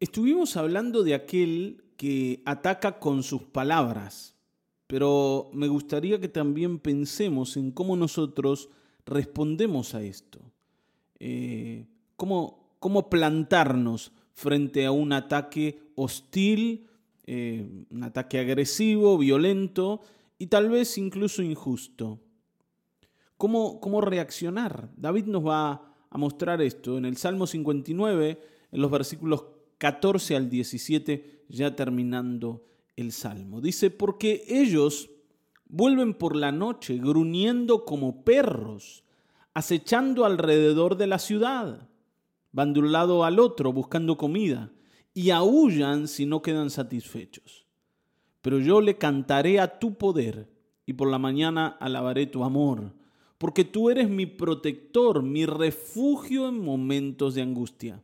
Estuvimos 0.00 0.56
hablando 0.56 1.02
de 1.02 1.12
aquel 1.12 1.84
que 1.98 2.40
ataca 2.46 2.98
con 2.98 3.22
sus 3.22 3.42
palabras, 3.42 4.34
pero 4.86 5.50
me 5.52 5.68
gustaría 5.68 6.18
que 6.18 6.28
también 6.28 6.78
pensemos 6.78 7.58
en 7.58 7.70
cómo 7.70 7.96
nosotros 7.96 8.70
respondemos 9.04 9.94
a 9.94 10.02
esto. 10.02 10.40
Eh, 11.18 11.84
cómo, 12.16 12.76
cómo, 12.78 13.10
plantarnos 13.10 14.12
frente 14.32 14.86
a 14.86 14.90
un 14.90 15.12
ataque 15.12 15.82
hostil, 15.96 16.88
eh, 17.26 17.68
un 17.90 18.02
ataque 18.02 18.38
agresivo, 18.38 19.18
violento 19.18 20.00
y 20.38 20.46
tal 20.46 20.70
vez 20.70 20.96
incluso 20.96 21.42
injusto. 21.42 22.18
¿Cómo, 23.36 23.80
cómo 23.80 24.00
reaccionar? 24.00 24.88
David 24.96 25.26
nos 25.26 25.46
va 25.46 25.94
a 26.08 26.16
mostrar 26.16 26.62
esto 26.62 26.96
en 26.96 27.04
el 27.04 27.18
Salmo 27.18 27.46
59, 27.46 28.40
en 28.72 28.80
los 28.80 28.90
versículos 28.90 29.59
14 29.80 30.36
al 30.36 30.50
17, 30.50 31.46
ya 31.48 31.74
terminando 31.74 32.66
el 32.96 33.12
Salmo. 33.12 33.62
Dice, 33.62 33.90
porque 33.90 34.44
ellos 34.46 35.08
vuelven 35.64 36.12
por 36.12 36.36
la 36.36 36.52
noche 36.52 36.98
gruñendo 36.98 37.86
como 37.86 38.22
perros, 38.22 39.04
acechando 39.54 40.26
alrededor 40.26 40.98
de 40.98 41.06
la 41.06 41.18
ciudad. 41.18 41.88
Van 42.52 42.74
de 42.74 42.80
un 42.80 42.92
lado 42.92 43.24
al 43.24 43.38
otro 43.38 43.72
buscando 43.72 44.18
comida 44.18 44.70
y 45.14 45.30
aullan 45.30 46.08
si 46.08 46.26
no 46.26 46.42
quedan 46.42 46.68
satisfechos. 46.68 47.64
Pero 48.42 48.58
yo 48.58 48.82
le 48.82 48.98
cantaré 48.98 49.60
a 49.60 49.78
tu 49.78 49.94
poder 49.94 50.50
y 50.84 50.92
por 50.92 51.08
la 51.08 51.18
mañana 51.18 51.68
alabaré 51.80 52.26
tu 52.26 52.44
amor, 52.44 52.92
porque 53.38 53.64
tú 53.64 53.88
eres 53.88 54.10
mi 54.10 54.26
protector, 54.26 55.22
mi 55.22 55.46
refugio 55.46 56.50
en 56.50 56.62
momentos 56.62 57.34
de 57.34 57.40
angustia. 57.40 58.02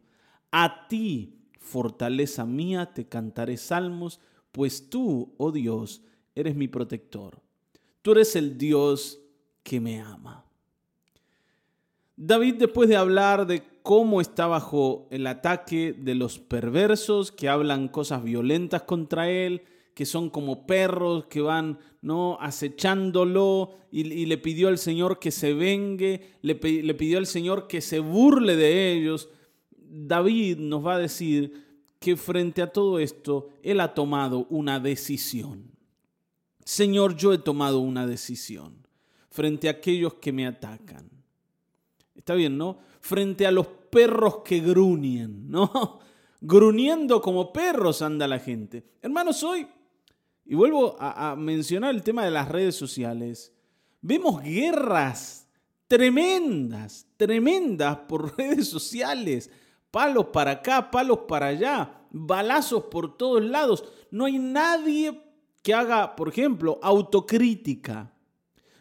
A 0.50 0.88
ti 0.88 1.36
fortaleza 1.58 2.44
mía, 2.44 2.92
te 2.94 3.06
cantaré 3.06 3.56
salmos, 3.56 4.20
pues 4.52 4.88
tú, 4.88 5.34
oh 5.36 5.52
Dios, 5.52 6.02
eres 6.34 6.54
mi 6.54 6.68
protector. 6.68 7.40
Tú 8.02 8.12
eres 8.12 8.36
el 8.36 8.56
Dios 8.56 9.20
que 9.62 9.80
me 9.80 10.00
ama. 10.00 10.44
David, 12.16 12.54
después 12.54 12.88
de 12.88 12.96
hablar 12.96 13.46
de 13.46 13.62
cómo 13.82 14.20
está 14.20 14.46
bajo 14.46 15.06
el 15.10 15.26
ataque 15.26 15.92
de 15.92 16.14
los 16.14 16.38
perversos 16.38 17.30
que 17.30 17.48
hablan 17.48 17.88
cosas 17.88 18.24
violentas 18.24 18.82
contra 18.82 19.30
él, 19.30 19.62
que 19.92 20.06
son 20.06 20.30
como 20.30 20.66
perros 20.66 21.26
que 21.26 21.40
van 21.40 21.78
no 22.00 22.38
acechándolo 22.40 23.74
y, 23.90 24.26
le 24.26 24.38
pidió 24.38 24.68
al 24.68 24.78
Señor 24.78 25.18
que 25.18 25.30
se 25.30 25.54
vengue, 25.54 26.32
le, 26.42 26.54
le 26.54 26.94
pidió 26.94 27.18
al 27.18 27.26
Señor 27.26 27.66
que 27.66 27.80
se 27.80 27.98
burle 27.98 28.56
de 28.56 28.92
ellos, 28.92 29.28
David 29.88 30.58
nos 30.58 30.84
va 30.84 30.96
a 30.96 30.98
decir 30.98 31.66
que 31.98 32.16
frente 32.16 32.62
a 32.62 32.72
todo 32.72 32.98
esto, 32.98 33.48
él 33.62 33.80
ha 33.80 33.94
tomado 33.94 34.46
una 34.50 34.80
decisión. 34.80 35.70
Señor, 36.64 37.16
yo 37.16 37.32
he 37.32 37.38
tomado 37.38 37.80
una 37.80 38.06
decisión 38.06 38.86
frente 39.30 39.68
a 39.68 39.72
aquellos 39.72 40.14
que 40.14 40.32
me 40.32 40.46
atacan. 40.46 41.10
Está 42.14 42.34
bien, 42.34 42.56
¿no? 42.56 42.78
Frente 43.00 43.46
a 43.46 43.50
los 43.50 43.66
perros 43.66 44.38
que 44.44 44.60
gruñen, 44.60 45.50
¿no? 45.50 46.00
Gruñendo 46.40 47.20
como 47.20 47.52
perros 47.52 48.02
anda 48.02 48.28
la 48.28 48.38
gente. 48.38 48.84
Hermanos, 49.00 49.42
hoy, 49.42 49.66
y 50.44 50.54
vuelvo 50.54 50.96
a, 50.98 51.32
a 51.32 51.36
mencionar 51.36 51.94
el 51.94 52.02
tema 52.02 52.24
de 52.24 52.30
las 52.30 52.48
redes 52.48 52.76
sociales, 52.76 53.52
vemos 54.00 54.42
guerras 54.42 55.48
tremendas, 55.88 57.06
tremendas 57.16 57.96
por 58.08 58.36
redes 58.38 58.68
sociales 58.68 59.50
palos 59.96 60.26
para 60.26 60.50
acá, 60.50 60.90
palos 60.90 61.20
para 61.26 61.46
allá, 61.46 62.02
balazos 62.10 62.84
por 62.90 63.16
todos 63.16 63.42
lados. 63.42 63.82
No 64.10 64.26
hay 64.26 64.38
nadie 64.38 65.18
que 65.62 65.72
haga, 65.72 66.14
por 66.14 66.28
ejemplo, 66.28 66.78
autocrítica. 66.82 68.12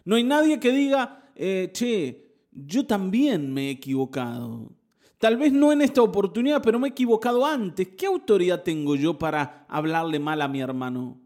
No 0.03 0.17
hay 0.17 0.25
nadie 0.25 0.59
que 0.59 0.73
diga, 0.73 1.31
eh, 1.33 1.71
che, 1.71 2.35
yo 2.51 2.85
también 2.85 3.53
me 3.53 3.67
he 3.67 3.69
equivocado. 3.69 4.73
Tal 5.17 5.37
vez 5.37 5.53
no 5.53 5.71
en 5.71 5.83
esta 5.83 6.01
oportunidad, 6.01 6.61
pero 6.61 6.79
me 6.79 6.89
he 6.89 6.91
equivocado 6.91 7.45
antes. 7.45 7.87
¿Qué 7.97 8.07
autoridad 8.07 8.63
tengo 8.63 8.97
yo 8.97 9.17
para 9.17 9.65
hablarle 9.69 10.19
mal 10.19 10.41
a 10.41 10.49
mi 10.49 10.59
hermano? 10.59 11.21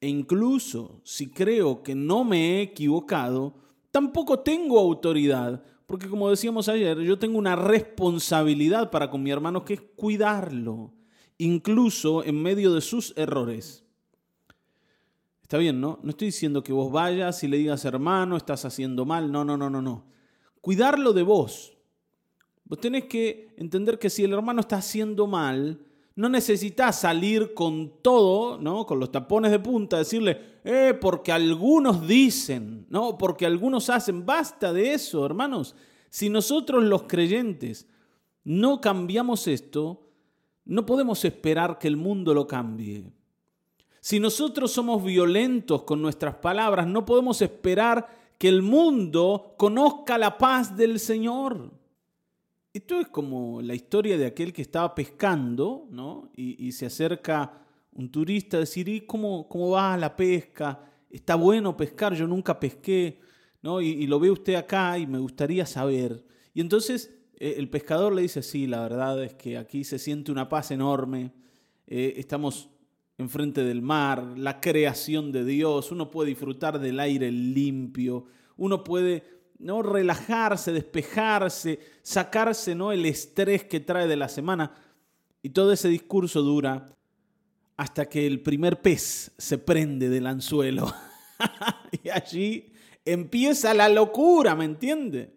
E 0.00 0.06
incluso 0.06 1.00
si 1.02 1.28
creo 1.28 1.82
que 1.82 1.96
no 1.96 2.22
me 2.22 2.60
he 2.60 2.62
equivocado, 2.62 3.56
tampoco 3.90 4.38
tengo 4.38 4.78
autoridad 4.78 5.60
porque 5.86 6.08
como 6.08 6.28
decíamos 6.28 6.68
ayer, 6.68 6.98
yo 7.00 7.18
tengo 7.18 7.38
una 7.38 7.54
responsabilidad 7.54 8.90
para 8.90 9.08
con 9.08 9.22
mi 9.22 9.30
hermano 9.30 9.64
que 9.64 9.74
es 9.74 9.80
cuidarlo, 9.94 10.92
incluso 11.38 12.24
en 12.24 12.42
medio 12.42 12.74
de 12.74 12.80
sus 12.80 13.16
errores. 13.16 13.84
Está 15.42 15.58
bien, 15.58 15.80
¿no? 15.80 16.00
No 16.02 16.10
estoy 16.10 16.26
diciendo 16.26 16.64
que 16.64 16.72
vos 16.72 16.90
vayas 16.90 17.44
y 17.44 17.46
le 17.46 17.58
digas, 17.58 17.84
hermano, 17.84 18.36
estás 18.36 18.64
haciendo 18.64 19.04
mal. 19.04 19.30
No, 19.30 19.44
no, 19.44 19.56
no, 19.56 19.70
no, 19.70 19.80
no. 19.80 20.04
Cuidarlo 20.60 21.12
de 21.12 21.22
vos. 21.22 21.76
Vos 22.64 22.80
tenés 22.80 23.04
que 23.04 23.54
entender 23.56 24.00
que 24.00 24.10
si 24.10 24.24
el 24.24 24.32
hermano 24.32 24.62
está 24.62 24.78
haciendo 24.78 25.28
mal, 25.28 25.86
no 26.16 26.30
necesitas 26.30 27.00
salir 27.00 27.52
con 27.52 28.00
todo, 28.00 28.58
¿no? 28.58 28.86
Con 28.86 28.98
los 28.98 29.12
tapones 29.12 29.50
de 29.50 29.58
punta, 29.58 29.98
decirle, 29.98 30.56
eh, 30.64 30.96
porque 30.98 31.30
algunos 31.30 32.06
dicen, 32.08 32.86
¿no? 32.88 33.18
Porque 33.18 33.44
algunos 33.44 33.90
hacen. 33.90 34.24
Basta 34.24 34.72
de 34.72 34.94
eso, 34.94 35.24
hermanos. 35.26 35.76
Si 36.08 36.30
nosotros 36.30 36.82
los 36.84 37.02
creyentes 37.02 37.86
no 38.44 38.80
cambiamos 38.80 39.46
esto, 39.46 40.08
no 40.64 40.86
podemos 40.86 41.22
esperar 41.24 41.78
que 41.78 41.88
el 41.88 41.98
mundo 41.98 42.32
lo 42.32 42.46
cambie. 42.46 43.12
Si 44.00 44.18
nosotros 44.18 44.72
somos 44.72 45.04
violentos 45.04 45.82
con 45.82 46.00
nuestras 46.00 46.36
palabras, 46.36 46.86
no 46.86 47.04
podemos 47.04 47.42
esperar 47.42 48.08
que 48.38 48.48
el 48.48 48.62
mundo 48.62 49.54
conozca 49.58 50.16
la 50.16 50.38
paz 50.38 50.74
del 50.76 50.98
Señor. 50.98 51.72
Esto 52.76 53.00
es 53.00 53.08
como 53.08 53.62
la 53.62 53.74
historia 53.74 54.18
de 54.18 54.26
aquel 54.26 54.52
que 54.52 54.60
estaba 54.60 54.94
pescando, 54.94 55.88
¿no? 55.90 56.30
Y, 56.36 56.70
se 56.72 56.84
acerca 56.84 57.62
un 57.94 58.10
turista 58.10 58.58
a 58.58 58.60
decir, 58.60 58.86
¿y 58.86 59.00
cómo, 59.00 59.48
cómo 59.48 59.70
va 59.70 59.96
la 59.96 60.14
pesca? 60.14 60.84
¿Está 61.08 61.36
bueno 61.36 61.74
pescar? 61.74 62.14
Yo 62.14 62.26
nunca 62.26 62.60
pesqué, 62.60 63.18
¿no? 63.62 63.80
Y, 63.80 64.06
lo 64.06 64.20
ve 64.20 64.30
usted 64.30 64.56
acá 64.56 64.98
y 64.98 65.06
me 65.06 65.18
gustaría 65.18 65.64
saber. 65.64 66.22
Y 66.52 66.60
entonces 66.60 67.18
eh, 67.38 67.54
el 67.56 67.70
pescador 67.70 68.14
le 68.14 68.20
dice, 68.20 68.42
sí, 68.42 68.66
la 68.66 68.82
verdad 68.82 69.24
es 69.24 69.32
que 69.32 69.56
aquí 69.56 69.82
se 69.82 69.98
siente 69.98 70.30
una 70.30 70.50
paz 70.50 70.70
enorme, 70.70 71.32
eh, 71.86 72.12
estamos 72.18 72.68
enfrente 73.16 73.64
del 73.64 73.80
mar, 73.80 74.22
la 74.36 74.60
creación 74.60 75.32
de 75.32 75.46
Dios, 75.46 75.92
uno 75.92 76.10
puede 76.10 76.28
disfrutar 76.28 76.78
del 76.78 77.00
aire 77.00 77.32
limpio, 77.32 78.26
uno 78.58 78.84
puede 78.84 79.24
¿no? 79.58 79.82
relajarse, 79.82 80.72
despejarse, 80.72 81.78
sacarse 82.02 82.74
¿no? 82.74 82.92
el 82.92 83.06
estrés 83.06 83.64
que 83.64 83.80
trae 83.80 84.06
de 84.06 84.16
la 84.16 84.28
semana. 84.28 84.72
Y 85.42 85.50
todo 85.50 85.72
ese 85.72 85.88
discurso 85.88 86.42
dura 86.42 86.86
hasta 87.76 88.08
que 88.08 88.26
el 88.26 88.40
primer 88.40 88.80
pez 88.80 89.32
se 89.36 89.58
prende 89.58 90.08
del 90.08 90.26
anzuelo. 90.26 90.92
y 92.04 92.08
allí 92.08 92.72
empieza 93.04 93.74
la 93.74 93.88
locura, 93.88 94.54
¿me 94.54 94.64
entiende? 94.64 95.36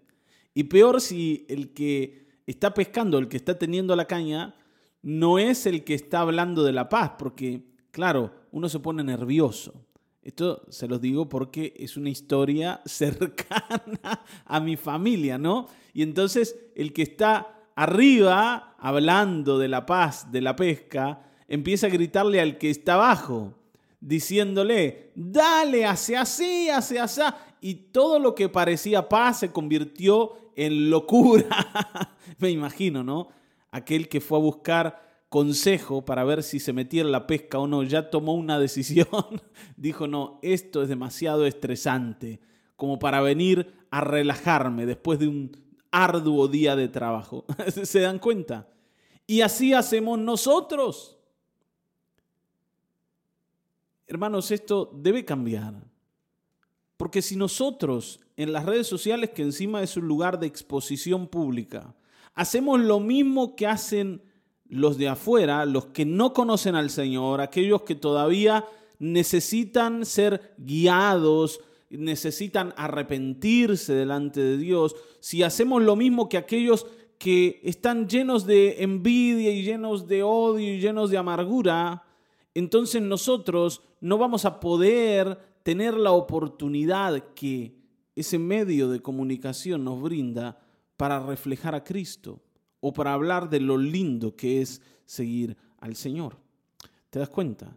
Y 0.53 0.63
peor 0.63 1.01
si 1.01 1.45
el 1.49 1.73
que 1.73 2.27
está 2.47 2.73
pescando, 2.73 3.17
el 3.17 3.27
que 3.27 3.37
está 3.37 3.57
teniendo 3.57 3.95
la 3.95 4.05
caña, 4.05 4.55
no 5.01 5.39
es 5.39 5.65
el 5.65 5.83
que 5.83 5.93
está 5.93 6.21
hablando 6.21 6.63
de 6.63 6.73
la 6.73 6.89
paz, 6.89 7.11
porque, 7.17 7.63
claro, 7.91 8.33
uno 8.51 8.67
se 8.67 8.79
pone 8.79 9.03
nervioso. 9.03 9.85
Esto 10.21 10.63
se 10.69 10.87
los 10.87 10.99
digo 10.99 11.29
porque 11.29 11.73
es 11.77 11.95
una 11.97 12.09
historia 12.09 12.81
cercana 12.85 14.21
a 14.45 14.59
mi 14.59 14.75
familia, 14.75 15.37
¿no? 15.37 15.67
Y 15.93 16.03
entonces 16.03 16.55
el 16.75 16.93
que 16.93 17.03
está 17.03 17.71
arriba, 17.75 18.75
hablando 18.77 19.57
de 19.57 19.69
la 19.69 19.85
paz, 19.85 20.31
de 20.31 20.41
la 20.41 20.55
pesca, 20.55 21.21
empieza 21.47 21.87
a 21.87 21.89
gritarle 21.89 22.41
al 22.41 22.57
que 22.57 22.69
está 22.69 22.95
abajo, 22.95 23.53
diciéndole, 24.01 25.11
dale, 25.15 25.85
hace 25.85 26.17
así, 26.17 26.69
hace 26.69 26.99
así. 26.99 27.21
Y 27.61 27.75
todo 27.75 28.19
lo 28.19 28.35
que 28.35 28.49
parecía 28.49 29.07
paz 29.09 29.39
se 29.39 29.51
convirtió 29.51 30.51
en 30.55 30.89
locura. 30.89 31.47
Me 32.39 32.49
imagino, 32.49 33.03
¿no? 33.03 33.29
Aquel 33.71 34.09
que 34.09 34.21
fue 34.21 34.37
a 34.37 34.41
buscar 34.41 35.08
consejo 35.29 36.03
para 36.03 36.23
ver 36.23 36.43
si 36.43 36.59
se 36.59 36.73
metía 36.73 37.01
en 37.01 37.11
la 37.11 37.27
pesca 37.27 37.59
o 37.59 37.67
no, 37.67 37.83
ya 37.83 38.09
tomó 38.09 38.33
una 38.33 38.59
decisión, 38.59 39.07
dijo, 39.77 40.07
no, 40.07 40.39
esto 40.41 40.81
es 40.81 40.89
demasiado 40.89 41.45
estresante 41.45 42.39
como 42.75 42.97
para 42.99 43.21
venir 43.21 43.73
a 43.91 44.01
relajarme 44.01 44.85
después 44.85 45.19
de 45.19 45.27
un 45.27 45.51
arduo 45.91 46.47
día 46.47 46.75
de 46.75 46.87
trabajo. 46.87 47.45
¿Se 47.83 47.99
dan 47.99 48.19
cuenta? 48.19 48.69
Y 49.27 49.41
así 49.41 49.73
hacemos 49.73 50.17
nosotros. 50.17 51.17
Hermanos, 54.07 54.49
esto 54.51 54.89
debe 54.95 55.25
cambiar. 55.25 55.75
Porque 56.97 57.21
si 57.21 57.35
nosotros 57.35 58.19
en 58.37 58.53
las 58.53 58.65
redes 58.65 58.87
sociales, 58.87 59.31
que 59.31 59.41
encima 59.41 59.83
es 59.83 59.97
un 59.97 60.07
lugar 60.07 60.39
de 60.39 60.47
exposición 60.47 61.27
pública, 61.27 61.93
hacemos 62.33 62.79
lo 62.79 62.99
mismo 62.99 63.55
que 63.55 63.67
hacen 63.67 64.21
los 64.69 64.97
de 64.97 65.09
afuera, 65.09 65.65
los 65.65 65.87
que 65.87 66.05
no 66.05 66.33
conocen 66.33 66.75
al 66.75 66.89
Señor, 66.89 67.41
aquellos 67.41 67.81
que 67.81 67.95
todavía 67.95 68.65
necesitan 68.99 70.05
ser 70.05 70.53
guiados, 70.57 71.59
necesitan 71.89 72.73
arrepentirse 72.77 73.93
delante 73.93 74.41
de 74.41 74.57
Dios, 74.57 74.95
si 75.19 75.41
hacemos 75.43 75.81
lo 75.81 75.95
mismo 75.95 76.29
que 76.29 76.37
aquellos 76.37 76.85
que 77.17 77.59
están 77.63 78.07
llenos 78.07 78.45
de 78.45 78.83
envidia 78.83 79.51
y 79.51 79.63
llenos 79.63 80.07
de 80.07 80.23
odio 80.23 80.75
y 80.75 80.79
llenos 80.79 81.09
de 81.09 81.17
amargura, 81.17 82.03
entonces 82.53 83.01
nosotros 83.01 83.81
no 83.99 84.17
vamos 84.17 84.45
a 84.45 84.59
poder 84.59 85.37
tener 85.63 85.95
la 85.95 86.11
oportunidad 86.11 87.33
que 87.33 87.75
ese 88.15 88.37
medio 88.37 88.89
de 88.89 89.01
comunicación 89.01 89.83
nos 89.83 90.01
brinda 90.01 90.59
para 90.95 91.19
reflejar 91.19 91.75
a 91.75 91.83
Cristo 91.83 92.39
o 92.81 92.93
para 92.93 93.13
hablar 93.13 93.49
de 93.49 93.59
lo 93.59 93.77
lindo 93.77 94.35
que 94.35 94.61
es 94.61 94.81
seguir 95.05 95.57
al 95.79 95.95
Señor. 95.95 96.37
¿Te 97.09 97.19
das 97.19 97.29
cuenta? 97.29 97.75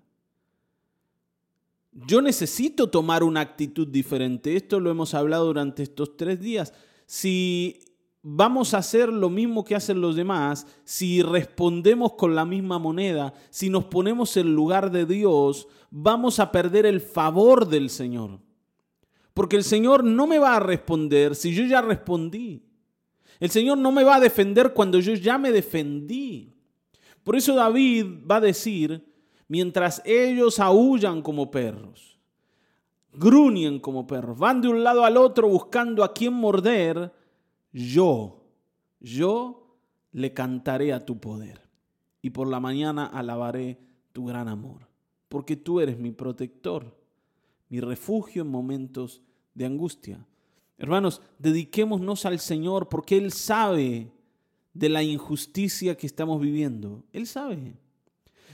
Yo 1.92 2.22
necesito 2.22 2.88
tomar 2.88 3.22
una 3.22 3.40
actitud 3.40 3.86
diferente. 3.86 4.56
Esto 4.56 4.80
lo 4.80 4.90
hemos 4.90 5.14
hablado 5.14 5.46
durante 5.46 5.82
estos 5.82 6.16
tres 6.16 6.40
días. 6.40 6.72
Si 7.06 7.80
vamos 8.22 8.72
a 8.72 8.78
hacer 8.78 9.10
lo 9.10 9.28
mismo 9.28 9.64
que 9.64 9.74
hacen 9.74 10.00
los 10.00 10.16
demás, 10.16 10.66
si 10.84 11.22
respondemos 11.22 12.14
con 12.14 12.34
la 12.34 12.46
misma 12.46 12.78
moneda, 12.78 13.34
si 13.50 13.68
nos 13.68 13.84
ponemos 13.84 14.36
en 14.36 14.54
lugar 14.54 14.90
de 14.90 15.04
Dios, 15.04 15.68
vamos 15.90 16.38
a 16.38 16.50
perder 16.50 16.86
el 16.86 17.00
favor 17.00 17.68
del 17.68 17.90
Señor. 17.90 18.40
Porque 19.34 19.56
el 19.56 19.64
Señor 19.64 20.04
no 20.04 20.26
me 20.26 20.38
va 20.38 20.56
a 20.56 20.60
responder 20.60 21.34
si 21.34 21.54
yo 21.54 21.64
ya 21.64 21.82
respondí. 21.82 22.62
El 23.42 23.50
Señor 23.50 23.76
no 23.76 23.90
me 23.90 24.04
va 24.04 24.14
a 24.14 24.20
defender 24.20 24.72
cuando 24.72 25.00
yo 25.00 25.14
ya 25.14 25.36
me 25.36 25.50
defendí. 25.50 26.54
Por 27.24 27.34
eso 27.34 27.56
David 27.56 28.06
va 28.30 28.36
a 28.36 28.40
decir, 28.40 29.04
mientras 29.48 30.00
ellos 30.04 30.60
aullan 30.60 31.22
como 31.22 31.50
perros, 31.50 32.20
gruñen 33.12 33.80
como 33.80 34.06
perros, 34.06 34.38
van 34.38 34.60
de 34.60 34.68
un 34.68 34.84
lado 34.84 35.04
al 35.04 35.16
otro 35.16 35.48
buscando 35.48 36.04
a 36.04 36.14
quién 36.14 36.34
morder, 36.34 37.12
yo, 37.72 38.44
yo 39.00 39.76
le 40.12 40.32
cantaré 40.32 40.92
a 40.92 41.04
tu 41.04 41.18
poder 41.18 41.62
y 42.20 42.30
por 42.30 42.46
la 42.46 42.60
mañana 42.60 43.06
alabaré 43.06 43.80
tu 44.12 44.24
gran 44.24 44.46
amor, 44.46 44.86
porque 45.28 45.56
tú 45.56 45.80
eres 45.80 45.98
mi 45.98 46.12
protector, 46.12 46.96
mi 47.70 47.80
refugio 47.80 48.42
en 48.42 48.50
momentos 48.50 49.20
de 49.52 49.66
angustia. 49.66 50.24
Hermanos, 50.78 51.20
dediquémonos 51.38 52.26
al 52.26 52.38
Señor 52.38 52.88
porque 52.88 53.16
Él 53.16 53.32
sabe 53.32 54.12
de 54.74 54.88
la 54.88 55.02
injusticia 55.02 55.96
que 55.96 56.06
estamos 56.06 56.40
viviendo. 56.40 57.04
Él 57.12 57.26
sabe. 57.26 57.76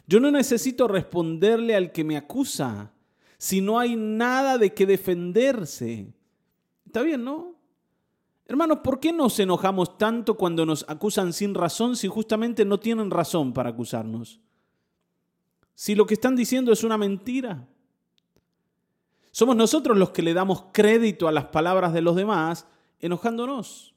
Yo 0.07 0.21
no 0.21 0.31
necesito 0.31 0.89
responderle 0.89 1.75
al 1.75 1.93
que 1.93 2.05
me 2.05 2.17
acusa 2.17 2.93
si 3.39 3.61
no 3.61 3.79
hay 3.79 3.97
nada 3.97 4.59
de 4.59 4.75
que 4.75 4.87
defenderse. 4.87 6.13
Está 6.87 7.03
bien, 7.03 7.25
¿no? 7.25 7.55
Hermanos, 8.47 8.79
¿por 8.83 8.99
qué 8.99 9.13
nos 9.13 9.39
enojamos 9.39 9.99
tanto 9.99 10.37
cuando 10.37 10.65
nos 10.65 10.85
acusan 10.89 11.35
sin 11.35 11.55
razón 11.55 11.97
si 11.97 12.09
justamente 12.09 12.65
no 12.65 12.81
tienen 12.81 13.11
razón 13.11 13.53
para 13.53 13.71
acusarnos? 13.71 14.41
Si 15.75 15.95
lo 15.95 16.07
que 16.07 16.15
están 16.15 16.35
diciendo 16.35 16.73
es 16.73 16.83
una 16.83 16.97
mentira. 16.97 17.69
Somos 19.31 19.57
nosotros 19.57 19.97
los 19.97 20.11
que 20.11 20.23
le 20.23 20.35
damos 20.35 20.65
crédito 20.73 21.29
a 21.29 21.33
las 21.33 21.47
palabras 21.47 21.93
de 21.93 22.03
los 22.03 22.17
demás 22.17 22.67
enojándonos. 23.01 23.95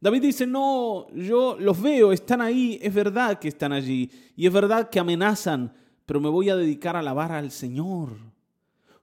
David 0.00 0.22
dice, 0.22 0.46
no, 0.46 1.06
yo 1.14 1.56
los 1.58 1.80
veo, 1.80 2.12
están 2.12 2.40
ahí, 2.40 2.78
es 2.82 2.92
verdad 2.92 3.38
que 3.38 3.48
están 3.48 3.72
allí 3.72 4.10
y 4.36 4.46
es 4.46 4.52
verdad 4.52 4.90
que 4.90 4.98
amenazan, 4.98 5.72
pero 6.04 6.20
me 6.20 6.28
voy 6.28 6.50
a 6.50 6.56
dedicar 6.56 6.96
a 6.96 7.00
alabar 7.00 7.32
al 7.32 7.50
Señor 7.50 8.10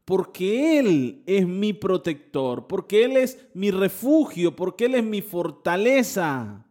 porque 0.06 0.80
Él 0.80 1.24
es 1.26 1.48
mi 1.48 1.74
protector, 1.74 2.68
porque 2.68 3.06
Él 3.06 3.18
es 3.18 3.48
mi 3.54 3.72
refugio, 3.72 4.56
porque 4.56 4.86
Él 4.86 4.96
es 4.96 5.04
mi 5.04 5.22
fortaleza, 5.22 6.66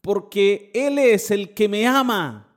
porque 0.00 0.70
Él 0.74 0.98
es 0.98 1.30
el 1.30 1.54
que 1.54 1.68
me 1.68 1.86
ama. 1.86 2.47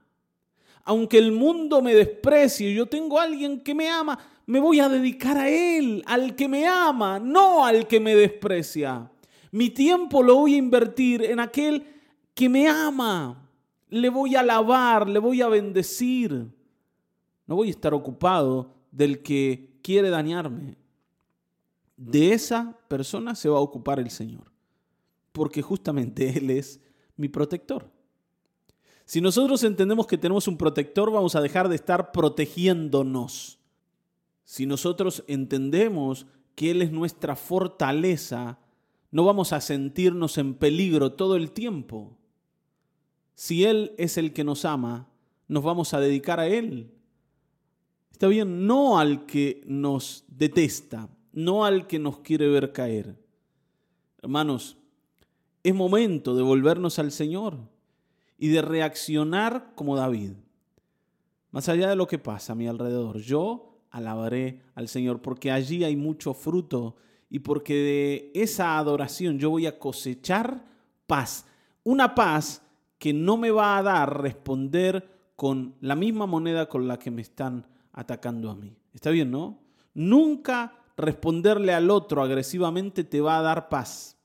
Aunque 0.92 1.18
el 1.20 1.32
mundo 1.32 1.82
me 1.82 1.96
desprecie, 1.96 2.74
yo 2.74 2.86
tengo 2.86 3.18
a 3.18 3.24
alguien 3.24 3.62
que 3.62 3.74
me 3.74 3.90
ama, 3.90 4.20
me 4.46 4.60
voy 4.60 4.82
a 4.82 4.90
dedicar 4.90 5.38
a 5.38 5.48
Él, 5.48 6.04
al 6.06 6.36
que 6.36 6.50
me 6.50 6.68
ama, 6.68 7.18
no 7.18 7.64
al 7.64 7.88
que 7.88 8.02
me 8.02 8.14
desprecia. 8.14 9.10
Mi 9.52 9.70
tiempo 9.70 10.22
lo 10.22 10.36
voy 10.36 10.56
a 10.56 10.58
invertir 10.58 11.24
en 11.24 11.40
aquel 11.40 11.86
que 12.34 12.50
me 12.50 12.68
ama. 12.68 13.50
Le 13.88 14.10
voy 14.10 14.36
a 14.36 14.42
alabar, 14.42 15.08
le 15.08 15.20
voy 15.20 15.42
a 15.42 15.48
bendecir. 15.48 16.46
No 17.48 17.56
voy 17.56 17.70
a 17.70 17.72
estar 17.72 17.94
ocupado 17.94 18.74
del 18.92 19.22
que 19.22 19.70
quiere 19.82 20.10
dañarme, 20.10 20.76
de 21.96 22.34
esa 22.34 22.78
persona 22.90 23.34
se 23.34 23.48
va 23.48 23.60
a 23.60 23.62
ocupar 23.62 23.98
el 24.02 24.10
Señor, 24.10 24.52
porque 25.32 25.62
justamente 25.62 26.30
Él 26.38 26.50
es 26.50 26.82
mi 27.16 27.30
protector. 27.30 27.90
Si 29.12 29.20
nosotros 29.20 29.62
entendemos 29.66 30.08
que 30.08 30.18
tenemos 30.18 30.48
un 30.48 30.56
protector, 30.56 31.12
vamos 31.12 31.36
a 31.36 31.42
dejar 31.42 31.68
de 31.68 31.76
estar 31.76 32.14
protegiéndonos. 32.14 33.60
Si 34.46 34.66
nosotros 34.66 35.26
entendemos 35.28 36.28
que 36.56 36.72
Él 36.72 36.82
es 36.82 36.94
nuestra 36.94 37.36
fortaleza, 37.36 38.58
no 39.12 39.26
vamos 39.26 39.52
a 39.52 39.60
sentirnos 39.60 40.38
en 40.38 40.54
peligro 40.54 41.12
todo 41.12 41.36
el 41.36 41.52
tiempo. 41.52 42.18
Si 43.36 43.66
Él 43.66 43.94
es 43.98 44.18
el 44.18 44.32
que 44.32 44.46
nos 44.46 44.64
ama, 44.64 45.10
nos 45.50 45.62
vamos 45.62 45.94
a 45.94 46.00
dedicar 46.00 46.40
a 46.40 46.48
Él. 46.48 46.90
Está 48.14 48.30
bien, 48.30 48.66
no 48.66 48.98
al 48.98 49.26
que 49.26 49.62
nos 49.66 50.24
detesta, 50.30 51.10
no 51.34 51.66
al 51.66 51.86
que 51.86 52.00
nos 52.00 52.20
quiere 52.20 52.48
ver 52.48 52.72
caer. 52.72 53.18
Hermanos, 54.22 54.78
es 55.64 55.76
momento 55.76 56.34
de 56.34 56.44
volvernos 56.44 56.98
al 56.98 57.12
Señor 57.12 57.71
y 58.42 58.48
de 58.48 58.64
reaccionar 58.64 59.72
como 59.76 59.96
David. 59.96 60.32
Más 61.52 61.70
allá 61.70 61.88
de 61.88 61.96
lo 61.96 62.08
que 62.08 62.18
pasa 62.18 62.54
a 62.54 62.56
mi 62.56 62.68
alrededor, 62.68 63.20
yo 63.20 63.84
alabaré 63.92 64.64
al 64.74 64.88
Señor 64.88 65.22
porque 65.22 65.52
allí 65.52 65.84
hay 65.84 65.96
mucho 65.96 66.34
fruto 66.34 66.96
y 67.30 67.38
porque 67.38 67.76
de 67.76 68.32
esa 68.34 68.80
adoración 68.80 69.38
yo 69.38 69.52
voy 69.52 69.68
a 69.68 69.78
cosechar 69.78 70.66
paz. 71.06 71.46
Una 71.84 72.16
paz 72.16 72.64
que 72.98 73.14
no 73.14 73.38
me 73.38 73.52
va 73.52 73.78
a 73.78 73.84
dar 73.84 74.24
responder 74.24 75.08
con 75.36 75.76
la 75.80 75.96
misma 75.96 76.26
moneda 76.26 76.68
con 76.68 76.88
la 76.88 76.98
que 76.98 77.12
me 77.12 77.22
están 77.22 77.68
atacando 77.94 78.50
a 78.50 78.56
mí. 78.56 78.76
Está 78.92 79.12
bien, 79.12 79.30
¿no? 79.30 79.60
Nunca 79.94 80.80
responderle 80.98 81.76
al 81.76 81.92
otro 81.92 82.24
agresivamente 82.24 83.04
te 83.04 83.22
va 83.22 83.38
a 83.38 83.44
dar 83.44 83.70
paz. 83.70 84.18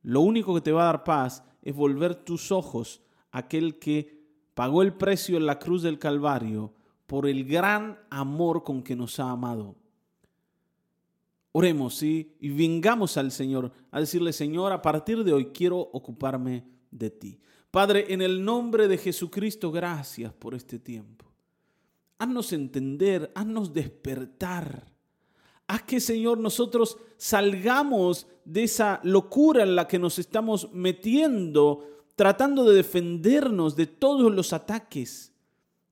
Lo 0.00 0.22
único 0.22 0.54
que 0.54 0.62
te 0.62 0.72
va 0.72 0.84
a 0.84 0.92
dar 0.92 1.04
paz 1.04 1.44
es 1.60 1.76
volver 1.76 2.14
tus 2.14 2.52
ojos 2.52 3.02
aquel 3.30 3.78
que 3.78 4.20
pagó 4.54 4.82
el 4.82 4.94
precio 4.94 5.36
en 5.36 5.46
la 5.46 5.58
cruz 5.58 5.82
del 5.82 5.98
Calvario 5.98 6.74
por 7.06 7.26
el 7.26 7.44
gran 7.44 7.98
amor 8.10 8.62
con 8.62 8.82
que 8.82 8.96
nos 8.96 9.18
ha 9.20 9.30
amado. 9.30 9.76
Oremos. 11.52 12.02
Y 12.02 12.32
vengamos 12.40 13.16
al 13.16 13.32
Señor 13.32 13.72
a 13.90 14.00
decirle, 14.00 14.32
Señor, 14.32 14.72
a 14.72 14.82
partir 14.82 15.24
de 15.24 15.32
hoy 15.32 15.46
quiero 15.46 15.78
ocuparme 15.78 16.64
de 16.90 17.10
ti. 17.10 17.40
Padre, 17.70 18.06
en 18.12 18.22
el 18.22 18.44
nombre 18.44 18.86
de 18.86 18.98
Jesucristo, 18.98 19.72
gracias 19.72 20.32
por 20.32 20.54
este 20.54 20.78
tiempo 20.78 21.30
haznos 22.20 22.52
entender, 22.52 23.32
haznos 23.34 23.72
despertar. 23.72 24.86
Haz 25.66 25.82
que, 25.82 26.00
Señor, 26.00 26.38
nosotros 26.38 26.98
salgamos 27.16 28.26
de 28.44 28.64
esa 28.64 29.00
locura 29.02 29.62
en 29.62 29.74
la 29.74 29.88
que 29.88 29.98
nos 29.98 30.18
estamos 30.18 30.70
metiendo, 30.72 31.99
tratando 32.16 32.64
de 32.64 32.76
defendernos 32.76 33.76
de 33.76 33.86
todos 33.86 34.32
los 34.32 34.52
ataques, 34.52 35.32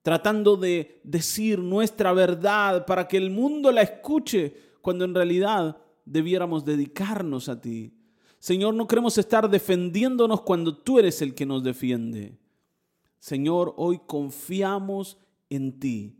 tratando 0.02 0.56
de 0.56 1.00
decir 1.04 1.58
nuestra 1.58 2.12
verdad 2.12 2.86
para 2.86 3.08
que 3.08 3.16
el 3.16 3.30
mundo 3.30 3.72
la 3.72 3.82
escuche, 3.82 4.54
cuando 4.80 5.04
en 5.04 5.14
realidad 5.14 5.76
debiéramos 6.04 6.64
dedicarnos 6.64 7.48
a 7.48 7.60
ti. 7.60 7.92
Señor, 8.38 8.74
no 8.74 8.86
queremos 8.86 9.18
estar 9.18 9.50
defendiéndonos 9.50 10.42
cuando 10.42 10.76
tú 10.76 10.98
eres 10.98 11.20
el 11.22 11.34
que 11.34 11.44
nos 11.44 11.62
defiende. 11.62 12.38
Señor, 13.18 13.74
hoy 13.76 14.00
confiamos 14.06 15.18
en 15.50 15.78
ti 15.78 16.18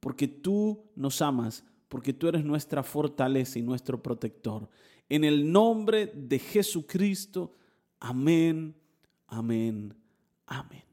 porque 0.00 0.26
tú 0.26 0.82
nos 0.96 1.22
amas, 1.22 1.64
porque 1.88 2.12
tú 2.12 2.28
eres 2.28 2.44
nuestra 2.44 2.82
fortaleza 2.82 3.58
y 3.58 3.62
nuestro 3.62 4.02
protector. 4.02 4.68
En 5.08 5.24
el 5.24 5.50
nombre 5.50 6.06
de 6.06 6.38
Jesucristo, 6.38 7.54
amén, 8.00 8.74
amén, 9.30 9.94
amén. 10.46 10.89